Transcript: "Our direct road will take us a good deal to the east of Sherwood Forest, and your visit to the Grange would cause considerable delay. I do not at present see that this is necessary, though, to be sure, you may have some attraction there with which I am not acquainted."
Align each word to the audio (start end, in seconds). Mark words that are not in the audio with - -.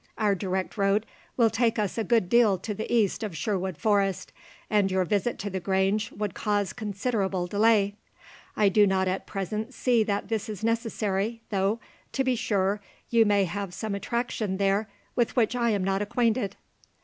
"Our 0.17 0.33
direct 0.33 0.77
road 0.79 1.05
will 1.37 1.51
take 1.51 1.77
us 1.77 1.95
a 1.95 2.03
good 2.03 2.27
deal 2.27 2.57
to 2.57 2.73
the 2.73 2.91
east 2.91 3.21
of 3.21 3.37
Sherwood 3.37 3.77
Forest, 3.77 4.33
and 4.67 4.89
your 4.89 5.05
visit 5.05 5.37
to 5.37 5.51
the 5.51 5.59
Grange 5.59 6.11
would 6.11 6.33
cause 6.33 6.73
considerable 6.73 7.45
delay. 7.45 7.93
I 8.57 8.67
do 8.69 8.87
not 8.87 9.07
at 9.07 9.27
present 9.27 9.75
see 9.75 10.03
that 10.05 10.27
this 10.27 10.49
is 10.49 10.63
necessary, 10.63 11.43
though, 11.51 11.79
to 12.13 12.23
be 12.23 12.35
sure, 12.35 12.81
you 13.11 13.27
may 13.27 13.45
have 13.45 13.75
some 13.75 13.93
attraction 13.93 14.57
there 14.57 14.89
with 15.15 15.35
which 15.35 15.55
I 15.55 15.69
am 15.69 15.83
not 15.83 16.01
acquainted." 16.01 16.55